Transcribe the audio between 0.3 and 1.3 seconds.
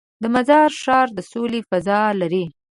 مزار ښار د